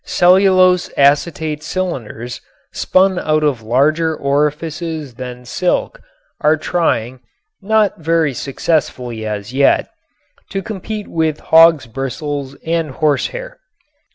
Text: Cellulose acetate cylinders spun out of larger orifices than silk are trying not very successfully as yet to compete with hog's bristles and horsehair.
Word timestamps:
Cellulose 0.03 0.89
acetate 0.97 1.61
cylinders 1.61 2.41
spun 2.73 3.19
out 3.19 3.43
of 3.43 3.61
larger 3.61 4.15
orifices 4.15 5.13
than 5.13 5.45
silk 5.45 6.01
are 6.39 6.57
trying 6.57 7.19
not 7.61 7.99
very 7.99 8.33
successfully 8.33 9.27
as 9.27 9.53
yet 9.53 9.91
to 10.49 10.63
compete 10.63 11.07
with 11.07 11.39
hog's 11.39 11.85
bristles 11.85 12.55
and 12.65 12.89
horsehair. 12.89 13.59